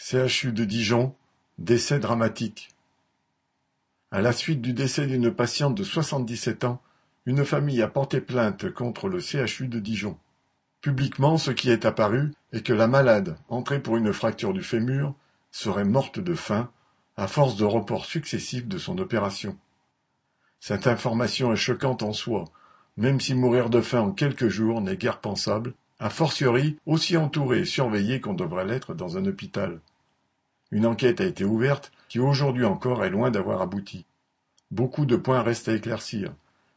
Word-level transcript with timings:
CHU 0.00 0.52
de 0.52 0.64
Dijon, 0.64 1.12
décès 1.58 1.98
dramatique. 1.98 2.68
À 4.12 4.22
la 4.22 4.30
suite 4.32 4.62
du 4.62 4.72
décès 4.72 5.08
d'une 5.08 5.34
patiente 5.34 5.74
de 5.74 5.82
77 5.82 6.62
ans, 6.62 6.80
une 7.26 7.44
famille 7.44 7.82
a 7.82 7.88
porté 7.88 8.20
plainte 8.20 8.72
contre 8.72 9.08
le 9.08 9.18
CHU 9.18 9.66
de 9.66 9.80
Dijon. 9.80 10.16
Publiquement, 10.80 11.36
ce 11.36 11.50
qui 11.50 11.68
est 11.68 11.84
apparu 11.84 12.32
est 12.52 12.64
que 12.64 12.72
la 12.72 12.86
malade, 12.86 13.36
entrée 13.48 13.82
pour 13.82 13.96
une 13.96 14.12
fracture 14.12 14.52
du 14.52 14.62
fémur, 14.62 15.14
serait 15.50 15.84
morte 15.84 16.20
de 16.20 16.34
faim 16.34 16.70
à 17.16 17.26
force 17.26 17.56
de 17.56 17.64
reports 17.64 18.06
successifs 18.06 18.68
de 18.68 18.78
son 18.78 18.98
opération. 18.98 19.58
Cette 20.60 20.86
information 20.86 21.52
est 21.52 21.56
choquante 21.56 22.04
en 22.04 22.12
soi, 22.12 22.44
même 22.96 23.20
si 23.20 23.34
mourir 23.34 23.68
de 23.68 23.80
faim 23.80 24.02
en 24.02 24.12
quelques 24.12 24.48
jours 24.48 24.80
n'est 24.80 24.96
guère 24.96 25.18
pensable, 25.18 25.74
a 25.98 26.08
fortiori 26.08 26.78
aussi 26.86 27.16
entouré 27.16 27.60
et 27.60 27.64
surveillé 27.64 28.20
qu'on 28.20 28.34
devrait 28.34 28.64
l'être 28.64 28.94
dans 28.94 29.16
un 29.16 29.26
hôpital. 29.26 29.80
Une 30.70 30.86
enquête 30.86 31.20
a 31.20 31.26
été 31.26 31.44
ouverte 31.44 31.92
qui 32.08 32.18
aujourd'hui 32.18 32.64
encore 32.64 33.04
est 33.04 33.10
loin 33.10 33.30
d'avoir 33.30 33.62
abouti. 33.62 34.04
Beaucoup 34.70 35.06
de 35.06 35.16
points 35.16 35.42
restent 35.42 35.68
à 35.68 35.74
éclaircir, 35.74 36.34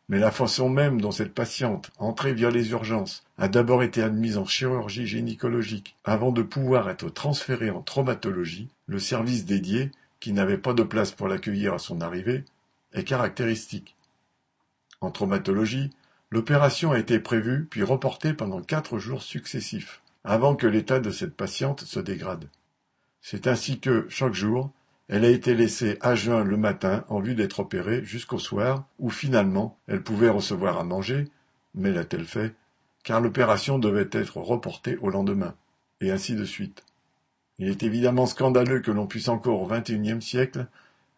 mais 0.08 0.20
la 0.20 0.32
façon 0.32 0.70
même 0.70 1.00
dont 1.00 1.12
cette 1.12 1.34
patiente, 1.34 1.92
entrée 1.98 2.34
via 2.34 2.50
les 2.50 2.72
urgences, 2.72 3.24
a 3.38 3.48
d'abord 3.48 3.84
été 3.84 4.02
admise 4.02 4.38
en 4.38 4.46
chirurgie 4.46 5.08
gynécologique 5.08 5.96
avant 6.04 6.32
de 6.32 6.42
pouvoir 6.42 6.90
être 6.90 7.10
transférée 7.10 7.70
en 7.70 7.82
traumatologie, 7.82 8.70
le 8.88 9.00
service 9.00 9.46
dédié, 9.46 9.92
qui 10.20 10.34
n'avait 10.34 10.58
pas 10.58 10.74
de 10.74 10.84
place 10.84 11.12
pour 11.12 11.28
l'accueillir 11.28 11.74
à 11.74 11.80
son 11.80 12.02
arrivée, 12.02 12.46
est 12.94 13.04
caractéristique. 13.04 13.96
En 15.00 15.12
traumatologie, 15.12 15.90
l'opération 16.30 16.92
a 16.92 17.00
été 17.00 17.20
prévue 17.20 17.66
puis 17.70 17.84
reportée 17.84 18.34
pendant 18.34 18.62
quatre 18.62 19.00
jours 19.00 19.22
successifs, 19.22 20.02
avant 20.24 20.56
que 20.56 20.68
l'état 20.68 21.00
de 21.00 21.10
cette 21.10 21.36
patiente 21.36 21.82
se 21.82 22.00
dégrade. 22.00 22.48
C'est 23.22 23.48
ainsi 23.48 23.80
que, 23.80 24.08
chaque 24.10 24.34
jour, 24.34 24.72
elle 25.08 25.26
a 25.26 25.30
été 25.30 25.54
laissée 25.54 25.98
à 26.02 26.16
jeun 26.16 26.44
le 26.44 26.58
matin 26.58 27.06
en 27.10 27.20
vue 27.20 27.36
d'être 27.36 27.60
opérée 27.60 28.04
jusqu'au 28.04 28.40
soir, 28.40 28.86
où 28.98 29.10
finalement 29.10 29.78
elle 29.88 30.04
pouvait 30.04 30.30
recevoir 30.30 30.80
à 30.80 30.84
manger, 30.84 31.28
mais 31.76 31.92
l'a-t-elle 31.92 32.26
fait, 32.26 32.56
car 33.04 33.22
l'opération 33.22 33.78
devait 33.78 34.10
être 34.12 34.38
reportée 34.38 34.98
au 34.98 35.10
lendemain, 35.10 35.56
et 36.00 36.12
ainsi 36.12 36.36
de 36.36 36.46
suite. 36.46 36.84
Il 37.60 37.68
est 37.68 37.84
évidemment 37.84 38.26
scandaleux 38.26 38.80
que 38.80 38.92
l'on 38.92 39.06
puisse 39.06 39.28
encore 39.28 39.62
au 39.62 39.68
XXIe 39.68 40.22
siècle 40.22 40.68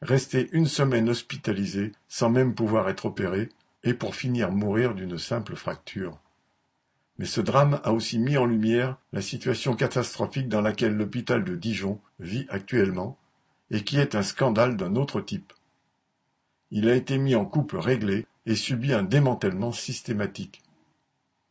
rester 0.01 0.49
une 0.51 0.67
semaine 0.67 1.09
hospitalisé 1.09 1.93
sans 2.09 2.29
même 2.29 2.53
pouvoir 2.53 2.89
être 2.89 3.05
opéré, 3.05 3.49
et 3.83 3.93
pour 3.93 4.15
finir 4.15 4.51
mourir 4.51 4.95
d'une 4.95 5.17
simple 5.17 5.55
fracture. 5.55 6.17
Mais 7.19 7.25
ce 7.25 7.41
drame 7.41 7.79
a 7.83 7.93
aussi 7.93 8.17
mis 8.17 8.37
en 8.37 8.45
lumière 8.45 8.97
la 9.11 9.21
situation 9.21 9.75
catastrophique 9.75 10.49
dans 10.49 10.61
laquelle 10.61 10.95
l'hôpital 10.95 11.43
de 11.43 11.55
Dijon 11.55 11.99
vit 12.19 12.47
actuellement, 12.49 13.17
et 13.69 13.83
qui 13.83 13.99
est 13.99 14.15
un 14.15 14.23
scandale 14.23 14.77
d'un 14.77 14.95
autre 14.95 15.21
type. 15.21 15.53
Il 16.71 16.89
a 16.89 16.95
été 16.95 17.17
mis 17.17 17.35
en 17.35 17.45
couple 17.45 17.77
réglé 17.77 18.25
et 18.45 18.55
subit 18.55 18.93
un 18.93 19.03
démantèlement 19.03 19.71
systématique. 19.71 20.61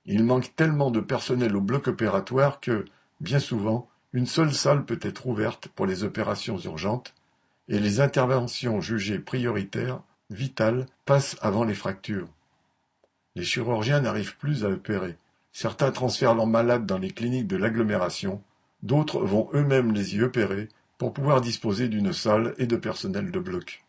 Il 0.05 0.25
manque 0.25 0.55
tellement 0.57 0.91
de 0.91 1.01
personnel 1.01 1.55
au 1.57 1.61
bloc 1.61 1.87
opératoire 1.87 2.61
que, 2.61 2.85
bien 3.21 3.39
souvent, 3.39 3.89
une 4.13 4.27
seule 4.27 4.53
salle 4.53 4.85
peut 4.85 4.99
être 5.01 5.27
ouverte 5.27 5.69
pour 5.69 5.87
les 5.87 6.03
opérations 6.03 6.59
urgentes, 6.59 7.15
et 7.69 7.79
les 7.79 8.01
interventions 8.01 8.81
jugées 8.81 9.21
prioritaires, 9.21 10.03
vitales, 10.29 10.87
passent 11.05 11.37
avant 11.41 11.65
les 11.65 11.75
fractures. 11.75 12.29
Les 13.37 13.45
chirurgiens 13.45 14.01
n'arrivent 14.01 14.37
plus 14.37 14.65
à 14.65 14.69
opérer. 14.69 15.17
Certains 15.53 15.93
transfèrent 15.93 16.35
leurs 16.35 16.47
malades 16.47 16.87
dans 16.87 16.99
les 16.99 17.11
cliniques 17.11 17.47
de 17.47 17.57
l'agglomération, 17.57 18.43
d'autres 18.83 19.21
vont 19.21 19.51
eux-mêmes 19.53 19.93
les 19.93 20.17
y 20.17 20.23
opérer 20.23 20.69
pour 20.99 21.13
pouvoir 21.13 21.41
disposer 21.41 21.89
d'une 21.89 22.13
salle 22.13 22.55
et 22.59 22.67
de 22.67 22.77
personnel 22.77 23.31
de 23.31 23.39
bloc. 23.39 23.85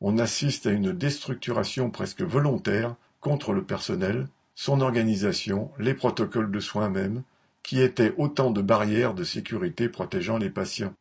On 0.00 0.18
assiste 0.18 0.66
à 0.66 0.70
une 0.70 0.92
déstructuration 0.92 1.90
presque 1.90 2.22
volontaire 2.22 2.96
contre 3.20 3.52
le 3.52 3.64
personnel, 3.64 4.28
son 4.54 4.80
organisation, 4.80 5.70
les 5.78 5.94
protocoles 5.94 6.50
de 6.50 6.60
soins 6.60 6.88
même, 6.88 7.22
qui 7.62 7.80
étaient 7.80 8.14
autant 8.16 8.50
de 8.50 8.60
barrières 8.60 9.14
de 9.14 9.24
sécurité 9.24 9.88
protégeant 9.88 10.38
les 10.38 10.50
patients. 10.50 10.94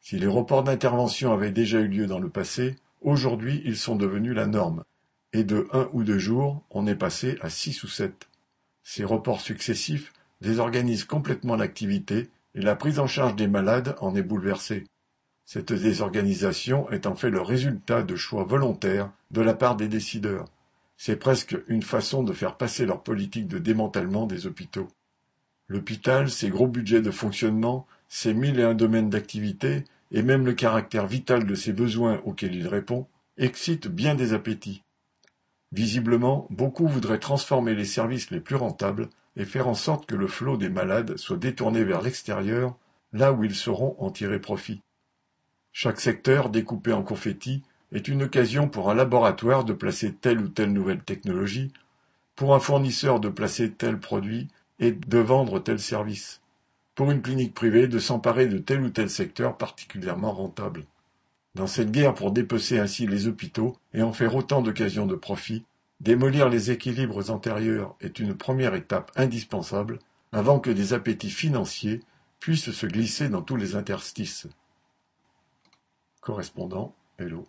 Si 0.00 0.18
les 0.18 0.26
reports 0.26 0.64
d'intervention 0.64 1.32
avaient 1.32 1.52
déjà 1.52 1.80
eu 1.80 1.88
lieu 1.88 2.06
dans 2.06 2.18
le 2.18 2.30
passé, 2.30 2.76
aujourd'hui 3.02 3.62
ils 3.64 3.76
sont 3.76 3.96
devenus 3.96 4.34
la 4.34 4.46
norme, 4.46 4.84
et 5.32 5.44
de 5.44 5.68
un 5.72 5.88
ou 5.92 6.02
deux 6.02 6.18
jours 6.18 6.62
on 6.70 6.86
est 6.86 6.94
passé 6.94 7.38
à 7.42 7.50
six 7.50 7.82
ou 7.84 7.88
sept. 7.88 8.28
Ces 8.82 9.04
reports 9.04 9.40
successifs 9.40 10.12
désorganisent 10.40 11.04
complètement 11.04 11.56
l'activité 11.56 12.30
et 12.54 12.60
la 12.60 12.76
prise 12.76 12.98
en 12.98 13.06
charge 13.06 13.36
des 13.36 13.46
malades 13.48 13.96
en 14.00 14.14
est 14.14 14.22
bouleversée. 14.22 14.84
Cette 15.44 15.72
désorganisation 15.72 16.88
est 16.90 17.06
en 17.06 17.14
fait 17.14 17.30
le 17.30 17.40
résultat 17.40 18.02
de 18.02 18.16
choix 18.16 18.44
volontaires 18.44 19.10
de 19.30 19.40
la 19.40 19.54
part 19.54 19.76
des 19.76 19.88
décideurs. 19.88 20.46
C'est 20.96 21.16
presque 21.16 21.56
une 21.68 21.82
façon 21.82 22.22
de 22.22 22.32
faire 22.32 22.56
passer 22.56 22.86
leur 22.86 23.02
politique 23.02 23.48
de 23.48 23.58
démantèlement 23.58 24.26
des 24.26 24.46
hôpitaux. 24.46 24.88
L'hôpital, 25.68 26.30
ses 26.30 26.50
gros 26.50 26.66
budgets 26.66 27.00
de 27.00 27.10
fonctionnement, 27.10 27.86
ses 28.08 28.34
mille 28.34 28.58
et 28.58 28.64
un 28.64 28.74
domaines 28.74 29.10
d'activité, 29.10 29.84
et 30.10 30.22
même 30.22 30.44
le 30.44 30.52
caractère 30.52 31.06
vital 31.06 31.46
de 31.46 31.54
ses 31.54 31.72
besoins 31.72 32.20
auxquels 32.24 32.54
il 32.54 32.66
répond, 32.68 33.06
excitent 33.38 33.88
bien 33.88 34.14
des 34.14 34.32
appétits. 34.32 34.82
Visiblement, 35.72 36.48
beaucoup 36.50 36.88
voudraient 36.88 37.20
transformer 37.20 37.74
les 37.74 37.84
services 37.84 38.30
les 38.30 38.40
plus 38.40 38.56
rentables 38.56 39.08
et 39.36 39.44
faire 39.44 39.68
en 39.68 39.74
sorte 39.74 40.06
que 40.06 40.16
le 40.16 40.26
flot 40.26 40.56
des 40.56 40.68
malades 40.68 41.16
soit 41.16 41.36
détourné 41.36 41.84
vers 41.84 42.02
l'extérieur, 42.02 42.76
là 43.12 43.32
où 43.32 43.44
ils 43.44 43.54
sauront 43.54 43.94
en 43.98 44.10
tirer 44.10 44.40
profit. 44.40 44.82
Chaque 45.72 46.00
secteur, 46.00 46.50
découpé 46.50 46.92
en 46.92 47.02
confettis, 47.02 47.62
est 47.92 48.08
une 48.08 48.24
occasion 48.24 48.68
pour 48.68 48.90
un 48.90 48.94
laboratoire 48.94 49.64
de 49.64 49.72
placer 49.72 50.12
telle 50.12 50.40
ou 50.40 50.48
telle 50.48 50.72
nouvelle 50.72 51.02
technologie, 51.02 51.72
pour 52.34 52.54
un 52.54 52.60
fournisseur 52.60 53.20
de 53.20 53.28
placer 53.28 53.70
tel 53.70 53.98
produit 53.98 54.48
et 54.80 54.92
de 54.92 55.18
vendre 55.18 55.60
tel 55.60 55.78
service, 55.78 56.40
pour 56.94 57.10
une 57.10 57.22
clinique 57.22 57.54
privée 57.54 57.86
de 57.86 57.98
s'emparer 57.98 58.46
de 58.46 58.58
tel 58.58 58.82
ou 58.82 58.90
tel 58.90 59.10
secteur 59.10 59.56
particulièrement 59.56 60.32
rentable. 60.32 60.84
Dans 61.54 61.66
cette 61.66 61.90
guerre 61.90 62.14
pour 62.14 62.30
dépecer 62.30 62.78
ainsi 62.78 63.06
les 63.06 63.26
hôpitaux 63.26 63.76
et 63.92 64.02
en 64.02 64.12
faire 64.12 64.36
autant 64.36 64.62
d'occasions 64.62 65.06
de 65.06 65.16
profit, 65.16 65.64
démolir 66.00 66.48
les 66.48 66.70
équilibres 66.70 67.30
antérieurs 67.30 67.96
est 68.00 68.20
une 68.20 68.36
première 68.36 68.74
étape 68.74 69.10
indispensable 69.16 69.98
avant 70.32 70.60
que 70.60 70.70
des 70.70 70.92
appétits 70.92 71.30
financiers 71.30 72.00
puissent 72.38 72.70
se 72.70 72.86
glisser 72.86 73.28
dans 73.28 73.42
tous 73.42 73.56
les 73.56 73.74
interstices. 73.74 74.46
Correspondant 76.20 76.94
Hello. 77.18 77.46